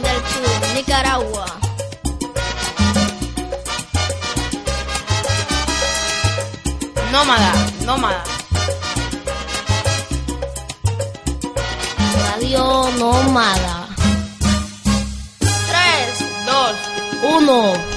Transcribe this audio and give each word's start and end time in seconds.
Del 0.00 0.16
Sur, 0.24 0.74
Nicaragua. 0.74 1.44
Nómada, 7.12 7.52
nómada. 7.84 8.24
Radio 12.22 12.90
Nómada. 12.98 13.86
3, 15.40 16.24
2, 16.46 16.76
1. 17.22 17.91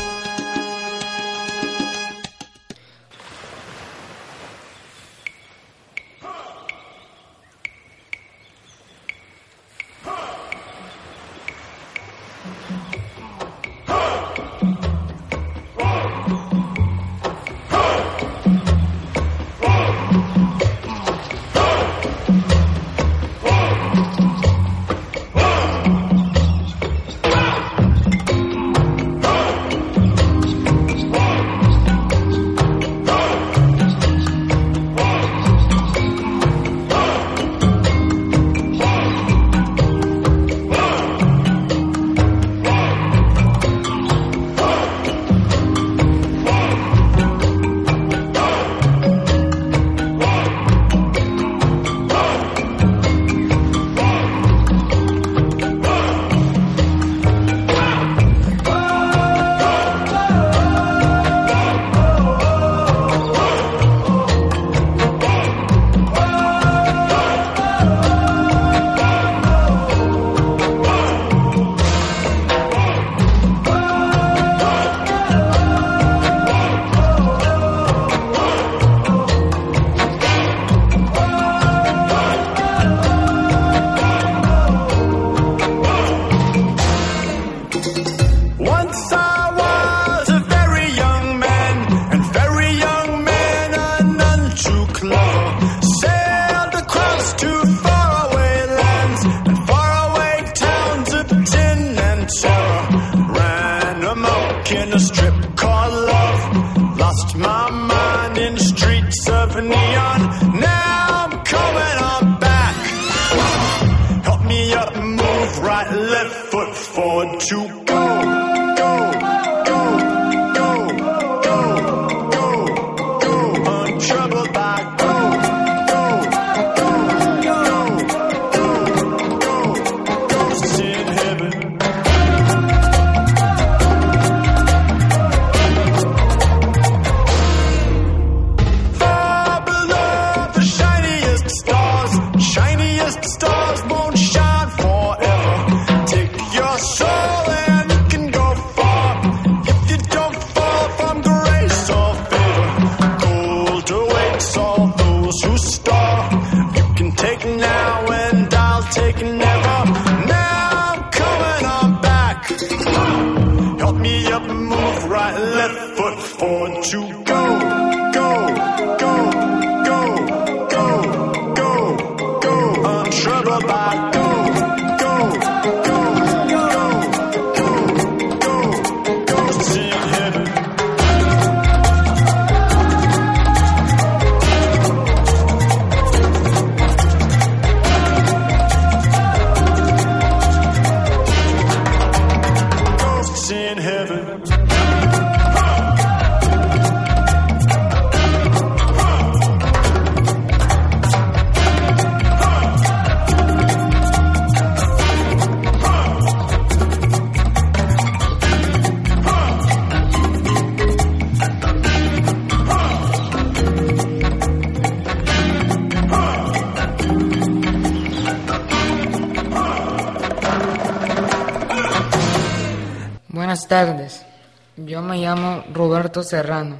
Serrano. 226.25 226.77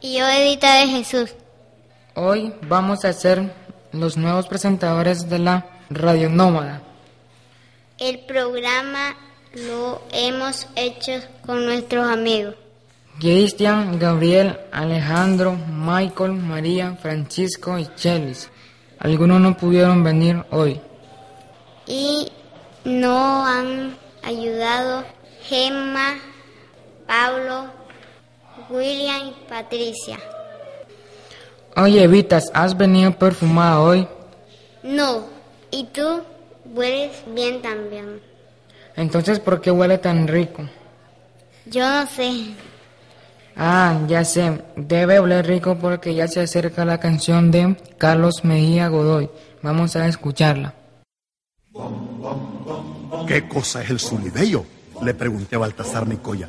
Y 0.00 0.18
yo, 0.18 0.26
Edita 0.26 0.80
de 0.80 0.88
Jesús. 0.88 1.34
Hoy 2.14 2.52
vamos 2.68 3.04
a 3.04 3.12
ser 3.12 3.54
los 3.92 4.16
nuevos 4.16 4.46
presentadores 4.46 5.30
de 5.30 5.38
la 5.38 5.66
Radio 5.88 6.28
Nómada. 6.28 6.82
El 7.98 8.20
programa 8.20 9.16
lo 9.54 10.02
hemos 10.12 10.66
hecho 10.76 11.12
con 11.46 11.64
nuestros 11.64 12.06
amigos. 12.06 12.54
Cristian, 13.20 13.98
Gabriel, 13.98 14.58
Alejandro, 14.72 15.52
Michael, 15.52 16.32
María, 16.32 16.96
Francisco 17.00 17.78
y 17.78 17.86
Chelis. 17.94 18.50
Algunos 18.98 19.40
no 19.40 19.56
pudieron 19.56 20.02
venir 20.02 20.44
hoy. 20.50 20.80
Y 21.86 22.32
nos 22.84 23.48
han 23.48 23.96
ayudado 24.22 25.04
Gemma, 25.44 26.14
Pablo, 27.06 27.70
William 28.72 29.28
y 29.28 29.48
Patricia. 29.48 30.18
Oye, 31.76 32.06
Vitas, 32.06 32.50
¿has 32.54 32.76
venido 32.76 33.12
perfumada 33.12 33.80
hoy? 33.80 34.08
No, 34.82 35.24
y 35.70 35.84
tú 35.84 36.22
hueles 36.74 37.22
bien 37.26 37.62
también. 37.62 38.20
Entonces, 38.96 39.40
¿por 39.40 39.60
qué 39.60 39.70
huele 39.70 39.98
tan 39.98 40.26
rico? 40.28 40.62
Yo 41.66 41.88
no 41.88 42.06
sé. 42.06 42.54
Ah, 43.56 44.00
ya 44.08 44.24
sé, 44.24 44.62
debe 44.76 45.18
oler 45.18 45.46
rico 45.46 45.76
porque 45.78 46.14
ya 46.14 46.26
se 46.26 46.40
acerca 46.40 46.84
la 46.84 46.98
canción 46.98 47.50
de 47.50 47.76
Carlos 47.98 48.44
Mejía 48.44 48.88
Godoy. 48.88 49.30
Vamos 49.62 49.94
a 49.96 50.08
escucharla. 50.08 50.74
¿Qué 53.28 53.46
cosa 53.48 53.82
es 53.82 53.90
el 53.90 54.00
zulibello? 54.00 54.64
Le 55.02 55.14
pregunté 55.14 55.56
a 55.56 55.60
Baltasar 55.60 56.06
Nicoya. 56.06 56.48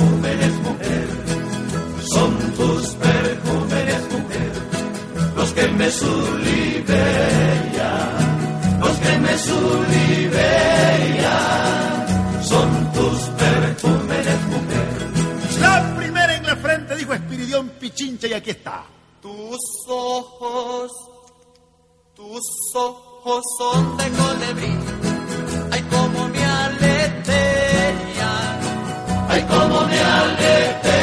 zulibella. 9.41 10.71
La 15.59 15.95
primera 15.97 16.35
en 16.35 16.45
la 16.45 16.55
frente 16.55 16.95
dijo 16.95 17.13
Espiridión 17.13 17.69
Pichincha 17.79 18.27
y 18.27 18.33
aquí 18.33 18.51
está. 18.51 18.83
Tus 19.21 19.59
ojos, 19.87 20.91
tus 22.15 22.41
ojos 22.75 23.43
son 23.57 23.97
de 23.97 24.09
colibrí. 24.09 24.77
Ay, 25.71 25.81
como 25.89 26.27
me 26.29 26.43
aletean. 26.43 27.95
Ay, 29.29 29.41
como 29.43 29.85
me 29.85 29.99
aletean. 29.99 31.00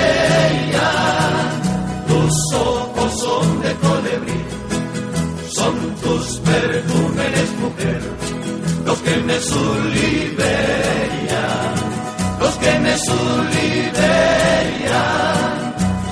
Tus 6.49 6.57
perfumes, 6.57 7.51
mujer. 7.61 8.01
Los 8.85 8.99
que 9.01 9.17
me 9.17 9.41
sulibean. 9.41 10.49
Los 12.41 12.55
que 12.57 12.79
me 12.79 12.99
sulibean. 12.99 13.99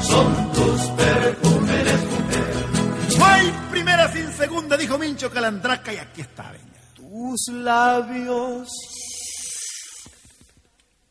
Son 0.03 0.53
tus 0.53 0.81
perfumes, 0.91 2.05
mujer. 2.11 2.55
No 3.19 3.25
hay 3.25 3.53
primera 3.71 4.13
sin 4.13 4.33
segunda, 4.33 4.77
dijo 4.77 4.99
Mincho 4.99 5.31
Calandraca 5.31 5.93
y 5.93 5.97
aquí 5.99 6.21
está. 6.21 6.51
venga. 6.53 6.67
Tus 6.95 7.49
labios, 7.53 8.69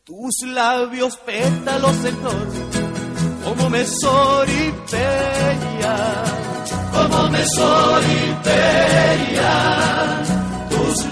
tus 0.03 0.41
labios 0.47 1.17
pétalos 1.17 2.05
en 2.05 2.17
flor, 2.17 2.47
como 3.43 3.69
me 3.71 3.85
soripella, 3.85 5.15
como 6.93 7.29
me 7.29 7.45
soripella. 7.47 8.64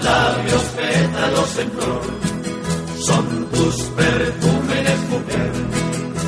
Labios 0.04 0.62
pétalos 0.76 1.58
en 1.58 1.70
flor, 1.72 2.02
son 3.06 3.46
tus 3.50 3.76
perfumes, 3.96 5.00
mujer, 5.08 5.52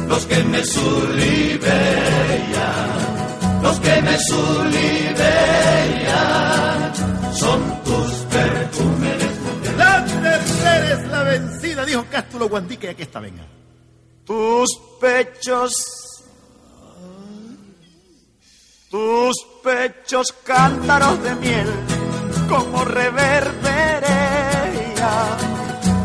los 0.09 0.25
que 0.27 0.45
me 0.45 0.65
sulibean, 0.65 1.73
los 3.63 3.81
que 3.81 4.03
me 4.03 4.19
sulibean, 4.19 4.97
son 7.35 7.85
tus 7.85 8.13
perfumes, 8.31 9.41
mujer. 9.45 9.77
La 9.77 10.05
tercera 10.07 10.93
es 10.95 11.07
la 11.09 11.23
vencida, 11.25 11.85
dijo 11.85 12.07
Cástulo 12.11 12.49
Guandique 12.49 12.89
aquí 12.89 13.03
está. 13.03 13.21
Venga. 13.21 13.45
Tus 14.25 14.69
pechos, 14.99 15.71
tus 18.91 19.37
pechos 19.63 20.33
cántaros 20.45 21.23
de 21.23 21.35
miel, 21.37 21.69
como 22.49 22.85
reverberea, 22.85 24.05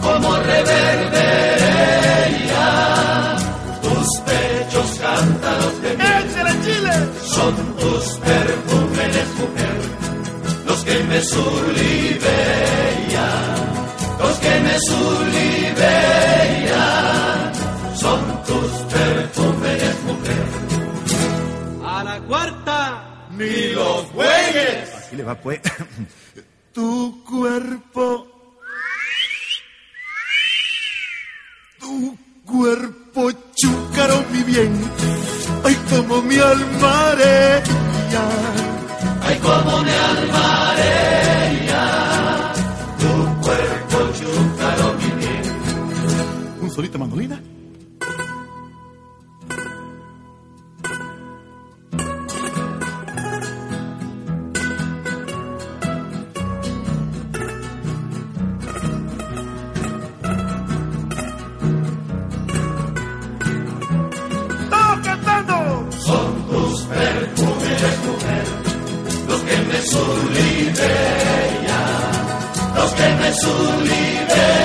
como 0.01 0.35
reverberea. 0.38 3.35
Tus 3.81 4.19
pechos 4.21 4.99
cántaros 4.99 5.81
de 5.81 5.97
miel 5.97 6.25
¡Échale, 6.29 6.61
Chile! 6.63 6.93
son 7.25 7.55
tus 7.77 8.05
perfumes, 8.17 9.27
mujer, 9.39 9.81
los 10.65 10.83
que 10.83 11.03
me 11.03 11.21
sulibean, 11.21 12.21
los 14.19 14.38
que 14.39 14.59
me 14.61 14.79
sulibean, 14.79 15.81
son 17.95 18.43
tus 18.45 18.71
perfumes, 18.93 19.95
mujer. 20.05 20.45
A 21.85 22.03
la 22.03 22.19
cuarta, 22.21 23.03
ni 23.31 23.73
los 23.73 24.05
juegues. 24.13 24.90
Así 25.11 25.17
le 25.17 25.25
va 25.25 25.35
pues. 25.35 25.59
tu 26.73 27.21
cuerpo. 27.25 28.27
Tu 31.77 32.17
cuerpo 32.45 33.29
chúcaro 33.53 34.23
mi 34.31 34.41
bien. 34.43 34.71
Ay, 35.65 35.75
como 35.89 36.21
mi 36.21 36.37
almarella. 36.37 38.25
Ay, 39.23 39.37
como 39.39 39.83
me 39.83 39.91
almarea, 39.91 41.83
tu 42.97 43.41
cuerpo 43.43 43.97
chúcaro 44.17 44.93
mi 44.93 45.12
bien. 45.19 45.43
Un 46.62 46.71
solito 46.71 46.97
mandolina. 46.97 47.50
Los 73.31 73.45
que 73.47 74.61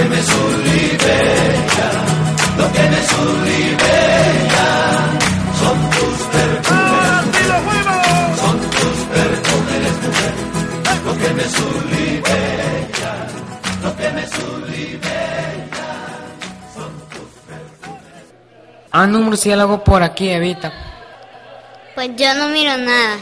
que 0.00 0.08
me 0.08 0.22
sublimean, 0.22 1.66
los 2.56 2.68
que 2.72 2.82
me 2.88 3.02
sublimean, 3.12 4.38
son 5.60 5.90
tus 5.90 6.18
perfúmenes, 6.34 7.46
son 8.40 8.60
tus 8.60 8.98
perfúmenes, 9.14 9.94
mujer, 10.04 10.34
los 11.04 11.16
que 11.18 11.30
me 11.34 11.44
sublimean, 11.44 13.26
los 13.82 13.92
que 13.92 14.08
me 14.10 14.26
sublimean, 14.28 15.70
son 16.74 16.92
tus 17.10 17.30
perfúmenes. 17.46 18.24
Anda 18.92 19.18
un 19.18 19.24
murciélago 19.26 19.84
por 19.84 20.02
aquí, 20.02 20.30
Evita. 20.30 20.72
Pues 21.94 22.10
yo 22.16 22.34
no 22.34 22.48
miro 22.48 22.76
nada. 22.78 23.18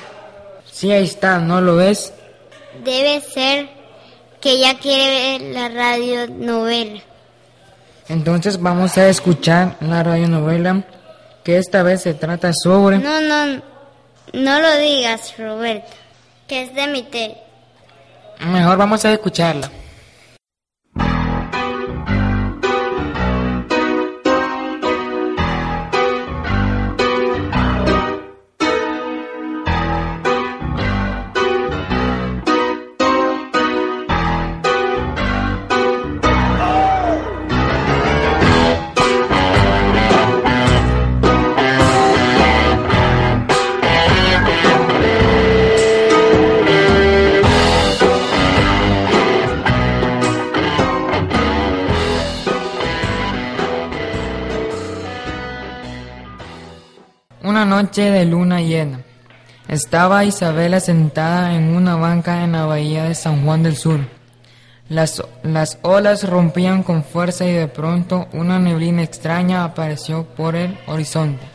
Sí, 0.70 0.92
ahí 0.92 1.04
está, 1.04 1.38
¿no 1.40 1.60
lo 1.60 1.74
ves? 1.76 2.12
Debe 2.84 3.20
ser 3.20 3.77
que 4.40 4.50
ella 4.52 4.78
quiere 4.78 5.38
ver 5.38 5.54
la 5.54 5.68
radionovela. 5.68 7.00
Entonces 8.08 8.60
vamos 8.60 8.96
a 8.96 9.08
escuchar 9.08 9.76
la 9.80 10.02
radionovela 10.02 10.82
que 11.44 11.58
esta 11.58 11.82
vez 11.82 12.02
se 12.02 12.14
trata 12.14 12.52
sobre... 12.52 12.98
No, 12.98 13.20
no, 13.20 13.62
no 14.32 14.60
lo 14.60 14.76
digas, 14.78 15.34
Roberto, 15.38 15.92
que 16.46 16.62
es 16.62 16.74
de 16.74 16.86
mi 16.86 17.02
té. 17.02 17.36
Mejor 18.40 18.76
vamos 18.78 19.04
a 19.04 19.12
escucharla. 19.12 19.70
Noche 57.88 58.10
de 58.10 58.26
luna 58.26 58.60
llena. 58.60 59.00
Estaba 59.66 60.22
Isabela 60.22 60.78
sentada 60.78 61.54
en 61.54 61.74
una 61.74 61.96
banca 61.96 62.44
en 62.44 62.52
la 62.52 62.66
bahía 62.66 63.04
de 63.04 63.14
San 63.14 63.46
Juan 63.46 63.62
del 63.62 63.76
Sur. 63.76 64.00
Las, 64.90 65.22
las 65.42 65.78
olas 65.80 66.28
rompían 66.28 66.82
con 66.82 67.02
fuerza 67.02 67.46
y 67.46 67.52
de 67.52 67.66
pronto 67.66 68.28
una 68.34 68.58
neblina 68.58 69.02
extraña 69.02 69.64
apareció 69.64 70.24
por 70.24 70.54
el 70.54 70.78
horizonte. 70.86 71.46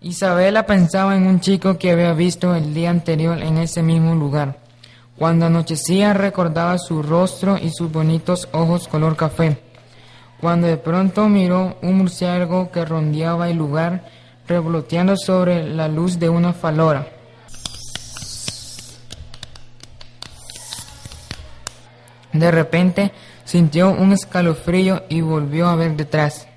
Isabela 0.00 0.64
pensaba 0.64 1.16
en 1.16 1.26
un 1.26 1.40
chico 1.40 1.76
que 1.76 1.90
había 1.90 2.14
visto 2.14 2.54
el 2.54 2.72
día 2.72 2.88
anterior 2.88 3.42
en 3.42 3.58
ese 3.58 3.82
mismo 3.82 4.14
lugar. 4.14 4.56
Cuando 5.18 5.44
anochecía 5.44 6.14
recordaba 6.14 6.78
su 6.78 7.02
rostro 7.02 7.58
y 7.58 7.68
sus 7.68 7.92
bonitos 7.92 8.48
ojos 8.52 8.88
color 8.88 9.16
café. 9.16 9.71
Cuando 10.42 10.66
de 10.66 10.76
pronto 10.76 11.28
miró 11.28 11.78
un 11.82 11.98
murciélago 11.98 12.72
que 12.72 12.84
rondeaba 12.84 13.48
el 13.48 13.56
lugar, 13.56 14.02
revoloteando 14.48 15.16
sobre 15.16 15.62
la 15.62 15.86
luz 15.86 16.18
de 16.18 16.28
una 16.28 16.52
falora. 16.52 17.06
De 22.32 22.50
repente 22.50 23.12
sintió 23.44 23.90
un 23.90 24.12
escalofrío 24.12 25.04
y 25.08 25.20
volvió 25.20 25.68
a 25.68 25.76
ver 25.76 25.94
detrás. 25.94 26.48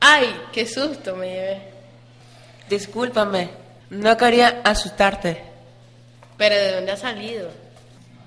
¡Ay, 0.00 0.34
qué 0.54 0.64
susto 0.64 1.14
me 1.16 1.26
llevé! 1.28 1.62
Discúlpame, 2.70 3.50
no 3.90 4.16
quería 4.16 4.62
asustarte. 4.64 5.44
¿Pero 6.38 6.54
de 6.54 6.76
dónde 6.76 6.92
ha 6.92 6.96
salido? 6.96 7.50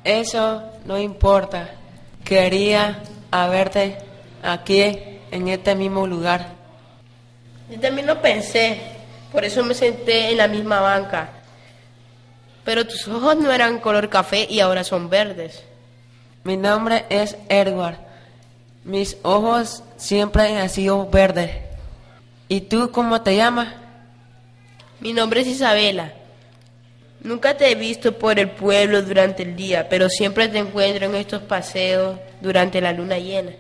Eso 0.04 0.62
no 0.86 1.00
importa. 1.00 1.81
Quería 2.24 3.02
haberte 3.32 3.98
aquí, 4.44 4.82
en 5.32 5.48
este 5.48 5.76
mismo 5.76 6.06
lugar. 6.06 6.48
Yo 7.70 7.80
también 7.80 8.08
lo 8.08 8.22
pensé, 8.22 8.82
por 9.32 9.46
eso 9.46 9.64
me 9.64 9.74
senté 9.74 10.32
en 10.32 10.38
la 10.38 10.48
misma 10.48 10.82
banca. 10.82 11.30
Pero 12.64 12.86
tus 12.86 13.08
ojos 13.08 13.38
no 13.38 13.52
eran 13.52 13.80
color 13.80 14.10
café 14.10 14.46
y 14.50 14.60
ahora 14.60 14.84
son 14.84 15.10
verdes. 15.10 15.64
Mi 16.44 16.58
nombre 16.58 17.06
es 17.10 17.38
Edward. 17.50 17.98
Mis 18.84 19.18
ojos 19.24 19.84
siempre 19.98 20.58
han 20.58 20.70
sido 20.70 21.10
verdes. 21.10 21.52
¿Y 22.48 22.62
tú 22.62 22.92
cómo 22.92 23.22
te 23.22 23.36
llamas? 23.36 23.74
Mi 25.00 25.14
nombre 25.14 25.42
es 25.42 25.48
Isabela. 25.48 26.14
Nunca 27.24 27.56
te 27.56 27.72
he 27.72 27.76
visto 27.76 28.18
por 28.18 28.40
el 28.40 28.50
pueblo 28.50 29.04
durante 29.04 29.44
el 29.44 29.56
día, 29.56 29.88
pero 29.88 30.10
siempre 30.10 30.48
te 30.50 30.58
encuentro 30.58 31.06
en 31.06 31.16
estos 31.16 31.44
paseos 31.44 32.18
durante 32.42 32.82
la 32.82 32.94
luna 32.94 33.20
llena. 33.20 33.52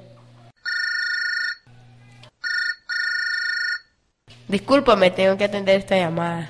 Discúlpame, 4.48 5.12
tengo 5.12 5.38
que 5.38 5.46
atender 5.46 5.80
esta 5.80 5.96
llamada. 5.96 6.50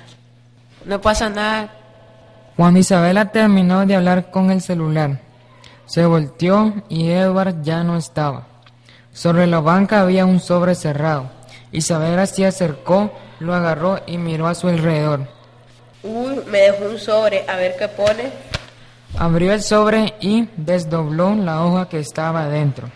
No 0.86 1.00
pasa 1.00 1.28
nada. 1.28 1.70
Cuando 2.56 2.80
Isabela 2.80 3.30
terminó 3.30 3.84
de 3.84 3.94
hablar 3.94 4.30
con 4.30 4.50
el 4.50 4.62
celular, 4.62 5.20
se 5.84 6.06
volteó 6.06 6.72
y 6.88 7.10
Edward 7.10 7.62
ya 7.62 7.84
no 7.84 7.96
estaba. 7.96 8.46
Sobre 9.12 9.46
la 9.46 9.60
banca 9.60 10.00
había 10.00 10.24
un 10.24 10.40
sobre 10.40 10.74
cerrado. 10.74 11.30
Isabela 11.72 12.24
se 12.24 12.46
acercó, 12.46 13.12
lo 13.38 13.54
agarró 13.54 14.00
y 14.06 14.16
miró 14.16 14.46
a 14.48 14.54
su 14.54 14.68
alrededor. 14.68 15.41
Uy, 16.02 16.40
me 16.46 16.58
dejó 16.58 16.84
un 16.86 16.98
sobre, 16.98 17.44
a 17.48 17.56
ver 17.56 17.76
qué 17.78 17.88
pone. 17.88 18.24
Abrió 19.18 19.52
el 19.52 19.62
sobre 19.62 20.14
y 20.20 20.48
desdobló 20.56 21.34
la 21.34 21.64
hoja 21.64 21.88
que 21.88 21.98
estaba 21.98 22.44
adentro. 22.44 22.90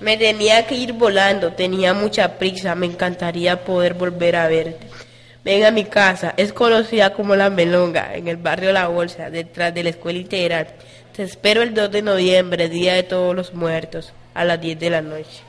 Me 0.00 0.16
tenía 0.16 0.66
que 0.66 0.74
ir 0.74 0.94
volando, 0.94 1.52
tenía 1.52 1.92
mucha 1.92 2.38
prisa, 2.38 2.74
me 2.74 2.86
encantaría 2.86 3.64
poder 3.64 3.94
volver 3.94 4.34
a 4.36 4.48
verte. 4.48 4.86
Ven 5.44 5.64
a 5.64 5.70
mi 5.70 5.84
casa, 5.84 6.34
es 6.36 6.52
conocida 6.52 7.12
como 7.12 7.36
La 7.36 7.48
Melonga, 7.48 8.14
en 8.14 8.28
el 8.28 8.38
barrio 8.38 8.72
La 8.72 8.88
Bolsa, 8.88 9.30
detrás 9.30 9.72
de 9.72 9.82
la 9.82 9.90
escuela 9.90 10.18
integral. 10.18 10.68
Te 11.14 11.22
espero 11.22 11.62
el 11.62 11.74
2 11.74 11.90
de 11.90 12.02
noviembre, 12.02 12.68
Día 12.68 12.94
de 12.94 13.02
Todos 13.02 13.36
los 13.36 13.54
Muertos, 13.54 14.12
a 14.34 14.44
las 14.44 14.60
10 14.60 14.80
de 14.80 14.90
la 14.90 15.02
noche. 15.02 15.42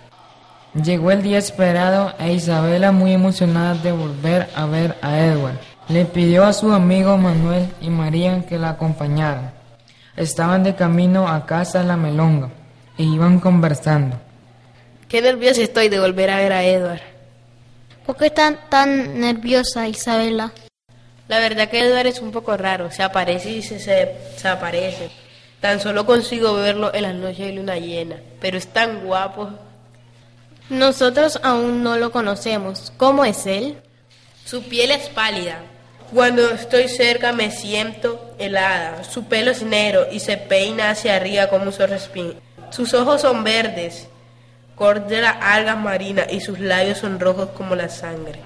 Llegó 0.74 1.12
el 1.12 1.22
día 1.22 1.38
esperado 1.38 2.13
e 2.20 2.34
Isabela, 2.34 2.91
muy 2.91 3.13
emocionada 3.13 3.74
de 3.75 3.91
volver 3.91 4.48
a 4.56 4.65
ver 4.65 4.96
a 5.01 5.20
Edward, 5.20 5.60
le 5.91 6.05
pidió 6.05 6.45
a 6.45 6.53
su 6.53 6.71
amigo 6.71 7.17
Manuel 7.17 7.67
y 7.81 7.89
María 7.89 8.45
que 8.48 8.57
la 8.57 8.69
acompañaran. 8.69 9.51
Estaban 10.15 10.63
de 10.63 10.74
camino 10.74 11.27
a 11.27 11.45
casa 11.45 11.79
de 11.79 11.88
La 11.88 11.98
Melonga 11.98 12.50
e 12.98 13.03
iban 13.03 13.39
conversando. 13.39 14.17
Qué 15.10 15.21
nerviosa 15.21 15.62
estoy 15.62 15.89
de 15.89 16.00
volver 16.00 16.29
a 16.29 16.38
ver 16.38 16.53
a 16.53 16.63
Edward. 16.63 17.01
¿Por 18.05 18.15
qué 18.15 18.27
estás 18.27 18.55
tan 18.69 19.19
nerviosa, 19.19 19.88
Isabela? 19.88 20.53
La 21.27 21.39
verdad 21.39 21.69
que 21.69 21.79
Edward 21.79 22.07
es 22.07 22.21
un 22.21 22.31
poco 22.31 22.55
raro, 22.55 22.89
se 22.89 23.03
aparece 23.03 23.51
y 23.51 23.62
se, 23.62 23.79
se 23.79 24.17
desaparece. 24.33 25.10
Tan 25.60 25.81
solo 25.81 26.05
consigo 26.05 26.53
verlo 26.53 26.93
en 26.93 27.03
las 27.03 27.15
noches 27.15 27.48
de 27.48 27.53
luna 27.53 27.77
llena, 27.77 28.15
pero 28.39 28.57
es 28.57 28.67
tan 28.67 29.05
guapo. 29.05 29.50
Nosotros 30.69 31.39
aún 31.43 31.83
no 31.83 31.98
lo 31.98 32.12
conocemos. 32.12 32.93
¿Cómo 32.95 33.25
es 33.25 33.45
él? 33.45 33.77
Su 34.45 34.63
piel 34.63 34.91
es 34.91 35.10
pálida. 35.10 35.62
Cuando 36.13 36.50
estoy 36.50 36.89
cerca 36.89 37.32
me 37.32 37.51
siento 37.51 38.34
helada. 38.38 39.06
Su 39.06 39.24
pelo 39.25 39.51
es 39.51 39.63
negro 39.63 40.08
y 40.12 40.20
se 40.20 40.36
peina 40.36 40.89
hacia 40.89 41.15
arriba 41.15 41.48
como 41.48 41.65
un 41.65 41.72
sorrespín. 41.72 42.34
Sus 42.70 42.94
ojos 42.94 43.22
son 43.22 43.46
verdes, 43.46 44.08
color 44.75 45.08
de 45.08 45.22
las 45.22 45.38
algas 45.39 45.77
marinas 45.77 46.27
y 46.30 46.41
sus 46.41 46.60
labios 46.60 46.98
son 46.98 47.18
rojos 47.18 47.50
como 47.56 47.75
la 47.75 47.88
sangre. 47.88 48.39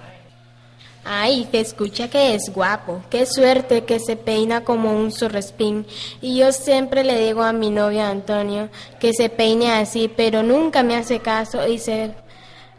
Ay, 1.04 1.48
se 1.52 1.60
escucha 1.60 2.08
que 2.08 2.36
es 2.36 2.52
guapo. 2.54 3.04
Qué 3.10 3.26
suerte 3.26 3.84
que 3.84 4.00
se 4.00 4.16
peina 4.16 4.64
como 4.64 4.92
un 4.96 5.12
zorrespín. 5.12 5.88
Y 6.22 6.38
yo 6.38 6.52
siempre 6.52 7.04
le 7.04 7.20
digo 7.20 7.42
a 7.42 7.54
mi 7.54 7.72
novio 7.72 8.04
Antonio 8.04 8.70
que 9.00 9.14
se 9.14 9.30
peine 9.30 9.72
así, 9.72 10.08
pero 10.08 10.44
nunca 10.44 10.84
me 10.84 10.96
hace 10.96 11.20
caso 11.20 11.68
y 11.68 11.80
se 11.80 12.12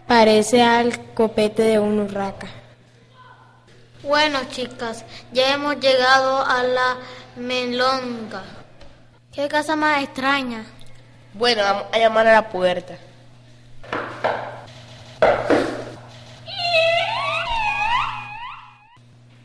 parece 0.07 0.63
al 0.63 1.13
copete 1.15 1.63
de 1.63 1.79
un 1.81 1.99
urraca. 2.01 2.66
Bueno, 4.07 4.39
chicas, 4.51 5.05
ya 5.33 5.55
hemos 5.55 5.81
llegado 5.81 6.47
a 6.47 6.63
la 6.63 6.97
melonga. 7.35 8.45
Qué 9.33 9.49
casa 9.49 9.75
más 9.75 10.05
extraña. 10.05 10.65
Bueno, 11.35 11.63
vamos 11.63 11.85
a 11.93 11.99
llamar 11.99 12.27
a 12.29 12.33
la 12.35 12.49
puerta. 12.49 12.97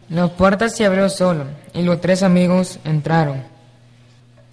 La 0.09 0.27
puerta 0.27 0.69
se 0.69 0.85
abrió 0.85 1.09
solo 1.09 1.45
y 1.73 1.81
los 1.81 1.99
tres 1.99 2.21
amigos 2.21 2.77
entraron. 2.83 3.43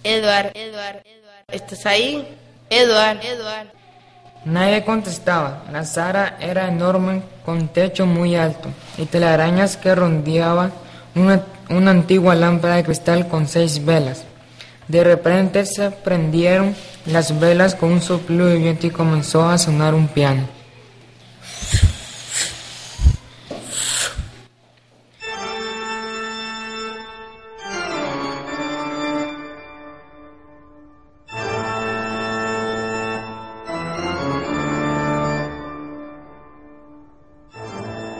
Edward, 0.03 0.51
Edward, 0.55 1.03
Edward. 1.05 1.43
¿Estás 1.51 1.85
ahí? 1.85 2.35
Edward, 2.69 3.19
Edward. 3.23 3.78
Nadie 4.45 4.85
contestaba. 4.85 5.63
La 5.71 5.83
sala 5.83 6.37
era 6.39 6.67
enorme 6.67 7.21
con 7.45 7.67
techo 7.67 8.05
muy 8.05 8.35
alto 8.35 8.69
y 8.97 9.05
telarañas 9.05 9.75
que 9.77 9.93
rodeaban 9.93 10.71
una, 11.15 11.43
una 11.69 11.91
antigua 11.91 12.35
lámpara 12.35 12.75
de 12.75 12.83
cristal 12.83 13.27
con 13.27 13.47
seis 13.47 13.83
velas. 13.83 14.23
De 14.87 15.03
repente 15.03 15.65
se 15.65 15.91
prendieron 15.91 16.75
las 17.05 17.39
velas 17.39 17.75
con 17.75 17.91
un 17.91 18.01
soplo 18.01 18.45
de 18.45 18.57
viento 18.57 18.87
y 18.87 18.91
comenzó 18.91 19.47
a 19.47 19.57
sonar 19.57 19.93
un 19.93 20.07
piano. 20.07 20.58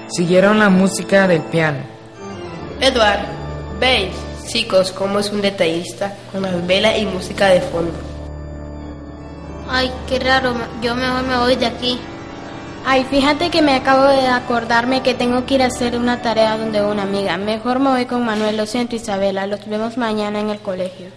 Siguieron 0.10 0.60
la 0.60 0.70
música 0.70 1.28
del 1.28 1.42
piano. 1.42 1.80
Edward, 2.82 3.26
veis, 3.80 4.16
chicos, 4.48 4.92
cómo 4.92 5.20
es 5.20 5.32
un 5.32 5.42
detallista 5.42 6.16
con 6.32 6.42
las 6.42 6.66
velas 6.66 6.98
y 6.98 7.06
música 7.06 7.48
de 7.48 7.62
fondo. 7.62 7.94
Ay, 9.70 9.92
qué 10.08 10.20
raro. 10.20 10.56
Yo 10.82 10.96
mejor 10.96 11.24
me 11.24 11.38
voy 11.38 11.56
de 11.56 11.68
aquí. 11.68 12.00
Ay, 12.86 13.04
fíjate 13.04 13.52
que 13.52 13.62
me 13.62 13.76
acabo 13.76 14.04
de 14.04 14.28
acordarme 14.28 15.04
que 15.04 15.14
tengo 15.14 15.46
que 15.46 15.56
ir 15.56 15.64
a 15.64 15.68
hacer 15.68 15.96
una 15.96 16.22
tarea 16.22 16.58
donde 16.58 16.82
una 16.84 17.04
amiga. 17.04 17.38
Mejor 17.38 17.80
me 17.80 17.92
voy 17.92 18.06
con 18.06 18.26
Manuel, 18.26 18.58
lo 18.58 18.66
siento 18.66 18.96
Isabela, 18.96 19.46
los 19.46 19.68
vemos 19.68 19.98
mañana 19.98 20.40
en 20.40 20.50
el 20.50 20.60
colegio. 20.60 21.08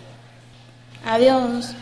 Adiós. 1.07 1.75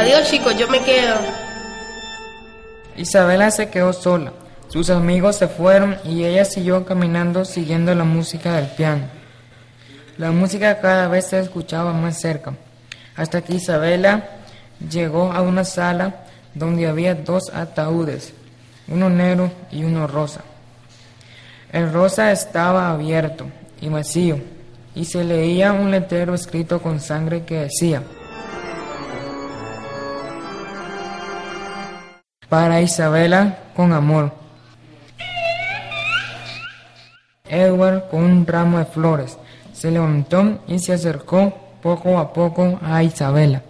Adiós, 0.00 0.30
chicos, 0.30 0.56
yo 0.56 0.66
me 0.66 0.80
quedo. 0.80 1.14
Isabela 2.96 3.50
se 3.50 3.68
quedó 3.68 3.92
sola. 3.92 4.32
Sus 4.68 4.88
amigos 4.88 5.36
se 5.36 5.46
fueron 5.46 5.98
y 6.04 6.24
ella 6.24 6.46
siguió 6.46 6.86
caminando 6.86 7.44
siguiendo 7.44 7.94
la 7.94 8.04
música 8.04 8.54
del 8.56 8.68
piano. 8.68 9.02
La 10.16 10.30
música 10.30 10.80
cada 10.80 11.06
vez 11.08 11.26
se 11.26 11.38
escuchaba 11.40 11.92
más 11.92 12.18
cerca, 12.18 12.54
hasta 13.14 13.42
que 13.42 13.56
Isabela 13.56 14.24
llegó 14.90 15.32
a 15.32 15.42
una 15.42 15.64
sala 15.64 16.24
donde 16.54 16.86
había 16.88 17.14
dos 17.14 17.50
ataúdes, 17.52 18.32
uno 18.88 19.10
negro 19.10 19.52
y 19.70 19.84
uno 19.84 20.06
rosa. 20.06 20.40
El 21.72 21.92
rosa 21.92 22.32
estaba 22.32 22.90
abierto 22.90 23.48
y 23.82 23.90
vacío, 23.90 24.40
y 24.94 25.04
se 25.04 25.24
leía 25.24 25.74
un 25.74 25.90
letrero 25.90 26.32
escrito 26.32 26.80
con 26.80 27.00
sangre 27.00 27.44
que 27.44 27.56
decía, 27.56 28.02
para 32.50 32.82
Isabela 32.82 33.58
con 33.74 33.92
amor. 33.94 34.32
Edward 37.48 38.10
con 38.10 38.22
un 38.24 38.46
ramo 38.46 38.78
de 38.78 38.84
flores 38.84 39.38
se 39.72 39.90
levantó 39.90 40.58
y 40.66 40.78
se 40.78 40.92
acercó 40.92 41.54
poco 41.80 42.18
a 42.18 42.32
poco 42.32 42.78
a 42.82 43.02
Isabela. 43.02 43.62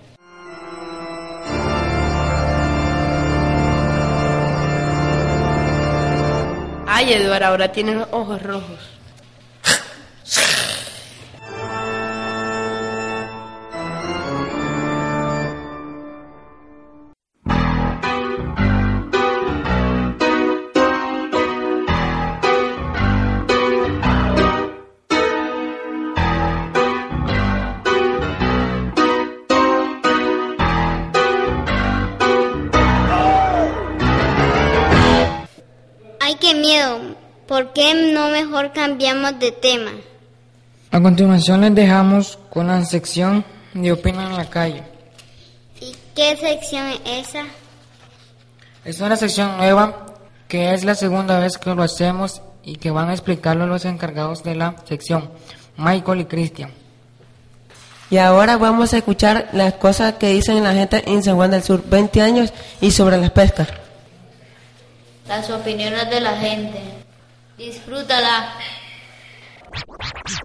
Ay, 6.86 7.12
Edward, 7.12 7.44
ahora 7.44 7.70
tienes 7.70 8.06
ojos 8.10 8.42
rojos. 8.42 8.99
¿Por 37.90 37.98
qué 37.98 38.12
no 38.12 38.28
mejor 38.30 38.72
cambiamos 38.72 39.38
de 39.40 39.50
tema? 39.50 39.90
A 40.92 41.00
continuación 41.00 41.62
les 41.62 41.74
dejamos 41.74 42.38
con 42.48 42.68
la 42.68 42.84
sección 42.84 43.44
de 43.74 43.90
Opina 43.90 44.26
en 44.26 44.36
la 44.36 44.48
calle. 44.48 44.84
¿Y 45.80 45.96
qué 46.14 46.36
sección 46.36 46.86
es 47.04 47.28
esa? 47.28 47.44
Es 48.84 49.00
una 49.00 49.16
sección 49.16 49.56
nueva 49.56 50.06
que 50.46 50.72
es 50.72 50.84
la 50.84 50.94
segunda 50.94 51.40
vez 51.40 51.58
que 51.58 51.74
lo 51.74 51.82
hacemos 51.82 52.42
y 52.62 52.76
que 52.76 52.92
van 52.92 53.08
a 53.08 53.12
explicarlo 53.12 53.66
los 53.66 53.84
encargados 53.84 54.44
de 54.44 54.54
la 54.54 54.76
sección, 54.88 55.28
Michael 55.76 56.20
y 56.20 56.24
Cristian. 56.26 56.70
Y 58.08 58.18
ahora 58.18 58.56
vamos 58.56 58.94
a 58.94 58.98
escuchar 58.98 59.48
las 59.52 59.74
cosas 59.74 60.14
que 60.14 60.28
dicen 60.28 60.62
la 60.62 60.74
gente 60.74 61.02
en 61.10 61.24
San 61.24 61.34
Juan 61.34 61.50
del 61.50 61.64
Sur, 61.64 61.82
20 61.88 62.22
años 62.22 62.52
y 62.80 62.92
sobre 62.92 63.16
las 63.16 63.30
pescas. 63.30 63.68
Las 65.26 65.50
opiniones 65.50 66.08
de 66.08 66.20
la 66.20 66.36
gente. 66.36 67.00
Disfrútala. 67.60 68.54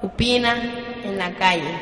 Opina 0.02 0.54
en 1.02 1.18
la 1.18 1.34
calle. 1.34 1.80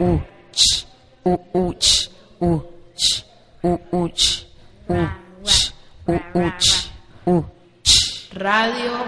U, 0.00 0.18
ch, 0.50 0.84
u, 1.22 1.38
u, 1.52 1.72
ch, 1.78 2.10
u, 2.40 2.60
ch, 2.96 3.24
u, 3.62 3.78
u, 3.92 4.08
ch, 4.08 4.46
u, 4.88 4.96
ch, 5.44 5.72
u, 6.08 6.12
u, 6.34 6.50
ch, 6.58 6.90
u, 7.24 7.44
ch. 7.84 8.32
Radio 8.32 9.04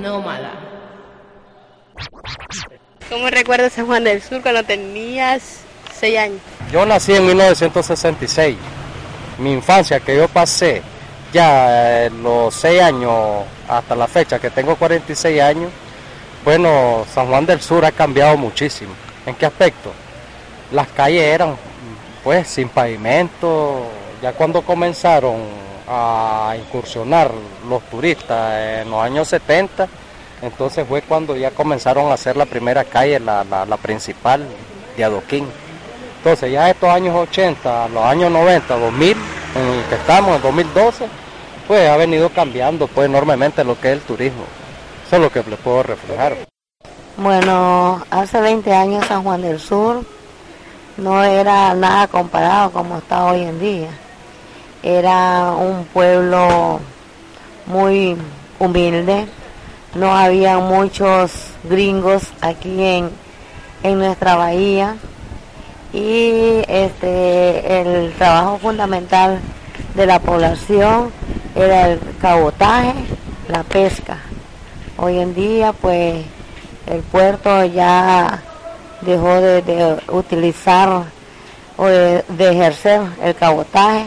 Nómada. 0.00 0.52
¿Cómo 3.10 3.30
recuerdas 3.30 3.72
San 3.72 3.86
Juan 3.86 4.04
del 4.04 4.22
Sur 4.22 4.42
cuando 4.42 4.62
tenías 4.62 5.62
6 5.98 6.18
años? 6.18 6.40
Yo 6.70 6.86
nací 6.86 7.14
en 7.14 7.26
1966. 7.26 8.56
Mi 9.38 9.54
infancia 9.54 9.98
que 9.98 10.16
yo 10.16 10.28
pasé 10.28 10.82
ya 11.32 12.06
eh, 12.06 12.10
los 12.10 12.54
6 12.54 12.80
años 12.80 13.44
hasta 13.68 13.94
la 13.94 14.06
fecha 14.06 14.38
que 14.38 14.50
tengo 14.50 14.76
46 14.76 15.40
años, 15.40 15.70
bueno, 16.44 17.04
San 17.12 17.26
Juan 17.28 17.46
del 17.46 17.60
Sur 17.60 17.84
ha 17.84 17.92
cambiado 17.92 18.36
muchísimo. 18.36 18.92
¿En 19.26 19.34
qué 19.34 19.46
aspecto? 19.46 19.92
Las 20.72 20.88
calles 20.88 21.22
eran 21.22 21.56
pues 22.24 22.48
sin 22.48 22.68
pavimento, 22.68 23.82
ya 24.22 24.32
cuando 24.32 24.62
comenzaron 24.62 25.36
a 25.88 26.54
incursionar 26.58 27.30
los 27.68 27.82
turistas 27.84 28.82
en 28.82 28.90
los 28.90 29.02
años 29.02 29.28
70, 29.28 29.88
entonces 30.42 30.86
fue 30.86 31.02
cuando 31.02 31.36
ya 31.36 31.50
comenzaron 31.50 32.10
a 32.10 32.14
hacer 32.14 32.36
la 32.36 32.46
primera 32.46 32.84
calle, 32.84 33.18
la, 33.20 33.44
la, 33.44 33.64
la 33.64 33.76
principal 33.76 34.46
de 34.96 35.04
Adoquín. 35.04 35.46
Entonces 36.18 36.52
ya 36.52 36.68
estos 36.70 36.90
años 36.90 37.14
80, 37.14 37.88
los 37.88 38.04
años 38.04 38.30
90, 38.30 38.76
2000, 38.76 39.16
en 39.54 39.62
el 39.62 39.84
que 39.84 39.94
estamos, 39.94 40.36
en 40.36 40.42
2012, 40.42 41.06
pues 41.66 41.88
ha 41.88 41.96
venido 41.96 42.30
cambiando 42.30 42.86
pues 42.86 43.08
enormemente 43.08 43.64
lo 43.64 43.78
que 43.80 43.92
es 43.92 43.98
el 43.98 44.00
turismo. 44.02 44.44
Eso 45.06 45.16
es 45.16 45.22
lo 45.22 45.30
que 45.30 45.42
les 45.48 45.58
puedo 45.58 45.82
reflejar. 45.82 46.36
Bueno, 47.16 48.04
hace 48.10 48.40
20 48.40 48.72
años 48.72 49.06
San 49.06 49.22
Juan 49.22 49.42
del 49.42 49.58
Sur 49.58 50.04
no 50.96 51.22
era 51.24 51.74
nada 51.74 52.06
comparado 52.08 52.70
como 52.70 52.98
está 52.98 53.24
hoy 53.24 53.42
en 53.42 53.58
día. 53.58 53.88
Era 54.82 55.52
un 55.52 55.84
pueblo 55.86 56.80
muy 57.66 58.16
humilde, 58.58 59.26
no 59.94 60.16
había 60.16 60.58
muchos 60.58 61.32
gringos 61.64 62.22
aquí 62.40 62.82
en, 62.82 63.10
en 63.82 63.98
nuestra 63.98 64.36
bahía 64.36 64.96
y 65.92 66.62
este 66.68 67.80
el 67.80 68.12
trabajo 68.14 68.58
fundamental 68.58 69.40
de 69.94 70.06
la 70.06 70.18
población 70.18 71.10
era 71.54 71.88
el 71.88 72.00
cabotaje, 72.20 72.94
la 73.48 73.62
pesca. 73.62 74.18
Hoy 74.96 75.18
en 75.18 75.34
día 75.34 75.72
pues 75.72 76.24
el 76.86 77.00
puerto 77.02 77.64
ya 77.64 78.42
dejó 79.00 79.40
de, 79.40 79.62
de 79.62 79.98
utilizar 80.08 81.04
o 81.76 81.86
de, 81.86 82.24
de 82.28 82.50
ejercer 82.50 83.00
el 83.22 83.34
cabotaje, 83.34 84.06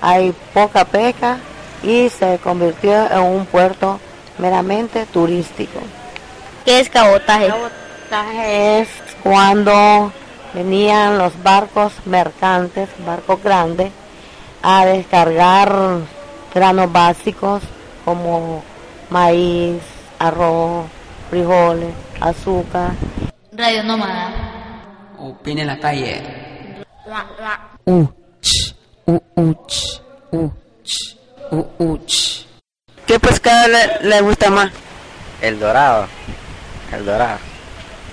hay 0.00 0.34
poca 0.54 0.84
pesca 0.84 1.38
y 1.82 2.08
se 2.08 2.38
convirtió 2.38 3.10
en 3.10 3.20
un 3.20 3.46
puerto 3.46 4.00
meramente 4.38 5.06
turístico. 5.06 5.78
¿Qué 6.64 6.80
es 6.80 6.88
cabotaje? 6.88 7.48
Cabotaje 7.48 8.80
es 8.80 8.88
cuando 9.22 10.12
venían 10.54 11.18
los 11.18 11.40
barcos 11.42 11.92
mercantes, 12.04 12.88
barcos 13.06 13.42
grandes, 13.42 13.92
a 14.62 14.84
descargar 14.86 15.72
granos 16.54 16.92
básicos 16.92 17.62
como 18.04 18.62
maíz, 19.10 19.82
arroz, 20.18 20.86
frijoles, 21.30 21.94
azúcar. 22.20 22.92
Radio 23.52 23.82
Nómada. 23.84 24.32
Opina 25.18 25.62
en 25.62 25.66
la 25.66 25.78
calle. 25.78 26.22
¿Qué 33.06 33.20
pescado 33.20 33.68
le, 33.68 34.08
le 34.08 34.20
gusta 34.22 34.50
más? 34.50 34.72
El 35.40 35.58
dorado, 35.58 36.06
el 36.92 37.04
dorado, 37.04 37.38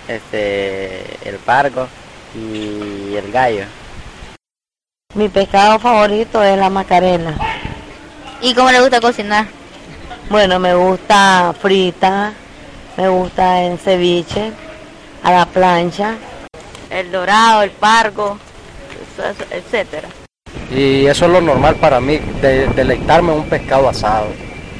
este, 0.07 1.29
el 1.29 1.37
pargo 1.37 1.87
y 2.35 3.15
el 3.15 3.31
gallo. 3.31 3.65
Mi 5.15 5.27
pescado 5.27 5.79
favorito 5.79 6.43
es 6.43 6.57
la 6.57 6.69
macarena. 6.69 7.35
¿Y 8.41 8.53
cómo 8.53 8.71
le 8.71 8.79
gusta 8.79 9.01
cocinar? 9.01 9.47
Bueno, 10.29 10.59
me 10.59 10.75
gusta 10.75 11.53
frita, 11.59 12.31
me 12.95 13.09
gusta 13.09 13.63
en 13.63 13.77
ceviche, 13.79 14.51
a 15.23 15.31
la 15.31 15.45
plancha. 15.47 16.15
El 16.89 17.11
dorado, 17.11 17.63
el 17.63 17.71
pargo, 17.71 18.37
etcétera. 19.49 20.07
Y 20.71 21.07
eso 21.07 21.25
es 21.25 21.31
lo 21.31 21.41
normal 21.41 21.75
para 21.75 21.99
mí, 21.99 22.19
de, 22.41 22.67
deleitarme 22.67 23.31
un 23.31 23.49
pescado 23.49 23.89
asado, 23.89 24.27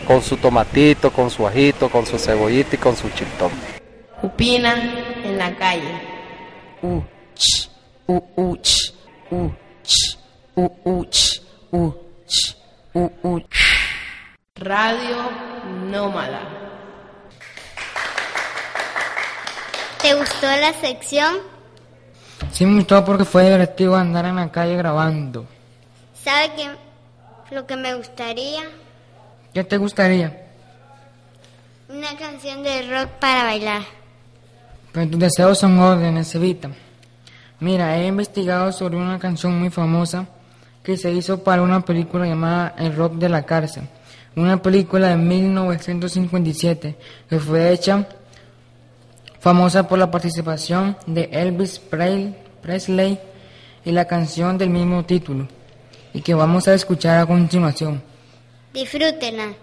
con 0.06 0.22
su 0.22 0.38
tomatito, 0.38 1.12
con 1.12 1.32
su 1.32 1.48
ajito, 1.48 1.90
con 1.90 2.06
su 2.06 2.20
cebollita 2.20 2.76
y 2.76 2.78
con 2.78 2.96
su 2.96 3.10
chiltón. 3.10 3.52
Opina 4.22 4.76
en 5.24 5.38
la 5.38 5.56
calle. 5.56 6.00
U, 6.84 7.02
ch, 7.40 7.70
u, 8.08 8.16
u, 8.36 8.56
ch, 8.58 8.94
u, 9.32 9.50
ch, 9.84 10.18
u, 10.56 10.64
u, 10.84 11.06
ch, 11.06 11.42
u, 11.72 11.94
ch, 12.28 12.56
u, 12.94 13.10
u, 13.24 13.40
ch. 13.40 13.58
Radio 14.56 15.18
Nómada. 15.90 16.42
¿Te 20.02 20.14
gustó 20.16 20.48
la 20.48 20.74
sección? 20.74 21.36
Sí 22.52 22.66
me 22.66 22.76
gustó 22.80 23.04
porque 23.06 23.26
fue 23.26 23.44
divertido 23.46 23.96
andar 23.96 24.26
en 24.26 24.36
la 24.38 24.52
calle 24.52 24.76
grabando. 24.76 25.46
¿Sabe 26.24 26.52
qué? 26.56 27.56
Lo 27.56 27.66
que 27.66 27.76
me 27.76 27.94
gustaría, 27.96 28.62
¿Qué 29.54 29.64
te 29.64 29.78
gustaría? 29.78 30.46
una 31.90 32.16
canción 32.18 32.62
de 32.64 32.84
rock 32.88 33.10
para 33.20 33.44
bailar. 33.46 33.82
Pero 34.92 35.10
tus 35.10 35.20
deseos 35.20 35.58
son 35.58 35.80
órdenes, 35.80 36.34
Evita. 36.36 36.70
Mira, 37.60 37.98
he 37.98 38.08
investigado 38.08 38.72
sobre 38.72 38.98
una 38.98 39.20
canción 39.20 39.60
muy 39.60 39.70
famosa 39.70 40.28
que 40.84 40.96
se 40.98 41.12
hizo 41.12 41.44
para 41.44 41.62
una 41.62 41.82
película 41.82 42.26
llamada 42.26 42.74
El 42.78 42.96
Rock 42.96 43.16
de 43.16 43.30
la 43.30 43.44
Cárcel. 43.46 43.84
Una 44.36 44.62
película 44.62 45.10
de 45.10 45.18
1957 45.18 46.96
que 47.30 47.40
fue 47.40 47.72
hecha 47.74 48.08
famosa 49.40 49.88
por 49.88 49.98
la 50.00 50.10
participación 50.12 50.98
de 51.06 51.30
Elvis 51.32 51.80
Pre- 51.80 52.34
Presley 52.62 53.20
y 53.84 53.92
la 53.92 54.06
canción 54.06 54.58
del 54.58 54.70
mismo 54.70 55.04
título 55.06 55.48
y 56.14 56.22
que 56.22 56.34
vamos 56.34 56.68
a 56.68 56.74
escuchar 56.74 57.20
a 57.20 57.26
continuación. 57.26 58.02
Disfrútenla. 58.74 59.54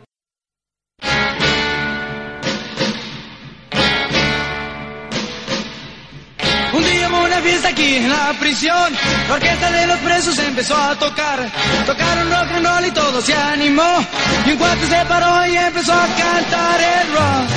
Un 6.76 6.84
día 6.84 7.08
hubo 7.08 7.24
una 7.24 7.40
fiesta 7.40 7.68
aquí 7.68 7.94
en 7.94 8.10
la 8.10 8.34
prisión. 8.38 8.92
La 9.28 9.34
orquesta 9.34 9.70
de 9.70 9.86
los 9.86 9.98
presos 10.00 10.38
empezó 10.38 10.76
a 10.76 10.94
tocar. 10.98 11.50
Tocaron 11.86 12.30
rock 12.30 12.50
and 12.54 12.66
roll 12.66 12.86
y 12.86 12.90
todo 12.90 13.22
se 13.22 13.34
animó. 13.34 14.06
Y 14.44 14.50
un 14.52 14.58
cuate 14.58 14.86
se 14.86 15.04
paró 15.06 15.46
y 15.46 15.56
empezó 15.56 15.94
a 15.94 16.06
cantar 16.06 16.80
el 16.80 17.12
rock. 17.14 17.55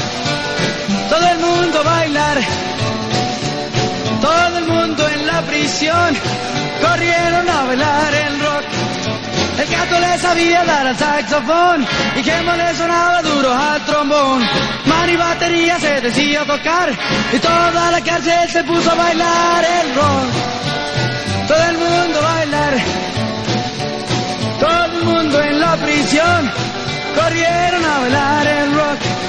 Le 9.98 10.18
sabía 10.20 10.64
dar 10.64 10.88
al 10.88 10.98
saxofón 10.98 11.86
y 12.18 12.24
Gemma 12.24 12.56
le 12.56 12.76
sonaba 12.76 13.22
duro 13.22 13.54
al 13.54 13.86
trombón. 13.86 14.42
Man 14.86 15.10
y 15.10 15.16
batería 15.16 15.80
se 15.80 16.02
decía 16.02 16.46
tocar 16.46 16.90
y 17.34 17.40
toda 17.40 17.92
la 17.92 18.02
cárcel 18.02 18.50
se 18.50 18.64
puso 18.64 18.92
a 18.92 18.96
bailar 18.96 19.66
el 19.66 19.96
rock. 19.96 20.28
Todo 21.48 21.64
el 21.64 21.78
mundo 21.78 22.20
a 22.20 22.22
bailar, 22.22 22.74
todo 24.60 24.86
el 24.86 25.04
mundo 25.04 25.42
en 25.42 25.60
la 25.60 25.78
prisión 25.78 26.52
corrieron 27.16 27.86
a 27.86 28.00
bailar 28.00 28.48
el 28.48 28.74
rock. 28.74 29.29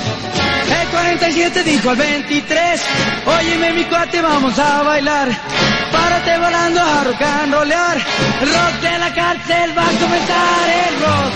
El 0.71 0.89
47 0.89 1.65
dijo 1.65 1.91
al 1.91 1.97
23, 1.97 2.81
óyeme 3.27 3.73
mi 3.73 3.85
cuate, 3.85 4.21
vamos 4.21 4.59
a 4.59 4.83
bailar. 4.83 5.29
Párate 5.93 6.39
volando 6.39 6.81
a 6.81 7.05
rock 7.05 7.23
and 7.23 7.55
rollear. 7.55 7.99
El 8.43 8.49
rock 8.49 8.75
de 8.81 8.99
la 8.99 9.15
cárcel 9.15 9.79
va 9.79 9.83
a 9.83 9.93
comenzar 10.05 10.69
el 10.87 10.95
rock. 11.01 11.33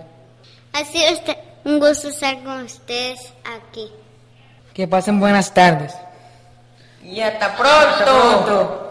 Ha 0.72 0.84
sido, 0.84 1.06
este- 1.08 1.38
Un 1.64 1.80
gusto 1.80 2.08
estar 2.10 2.40
con 2.44 2.62
ustedes 2.62 3.32
aquí. 3.44 3.90
Que 4.72 4.86
pasen 4.86 5.18
buenas 5.18 5.52
tardes. 5.52 5.92
Y 7.02 7.18
hasta 7.20 7.56
pronto. 7.56 8.04
Come 8.06 8.60
on, 8.60 8.86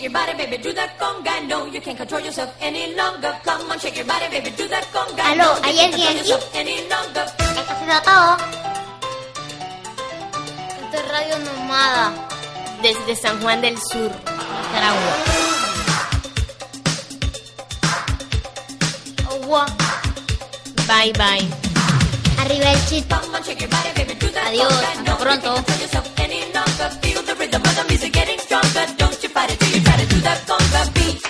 shake 0.00 0.12
your 0.12 0.12
body, 0.12 0.32
baby, 0.34 0.56
do 0.62 0.72
that 0.72 0.98
conga. 0.98 1.46
No, 1.46 1.66
you 1.66 1.80
can't 1.80 1.98
control 1.98 2.20
yourself 2.20 2.50
any 2.60 2.94
longer. 2.94 3.36
Come 3.44 3.70
on, 3.70 3.78
shake 3.78 3.96
your 3.96 4.06
body, 4.06 4.28
baby, 4.30 4.50
do 4.56 4.66
that 4.68 4.84
conga. 4.92 5.22
Aló, 5.32 5.44
no, 5.44 5.54
¿hay 5.62 5.76
can't 5.76 5.92
alguien 5.92 6.08
control 6.08 6.08
aquí? 6.08 6.16
yourself 6.18 6.54
any 6.54 6.76
longer. 6.88 7.26
Esto 7.38 7.60
ha 7.68 7.76
sido 7.80 8.00
todo. 8.08 8.36
Esto 10.80 10.96
es 10.96 11.08
Radio 11.08 11.38
Nomada, 11.38 12.12
desde 12.82 13.14
San 13.16 13.40
Juan 13.42 13.60
del 13.60 13.76
Sur, 13.78 14.10
Nicaragua. 14.10 15.14
Agua. 19.28 19.66
Bye, 20.88 21.12
bye. 21.12 21.46
Arriba 22.38 22.72
el 22.72 22.86
chip. 22.88 23.12
Adiós, 24.46 24.72
hasta 24.72 25.18
pronto 25.18 25.64
ayuda 30.20 30.38
con 30.46 30.70
David. 30.70 31.29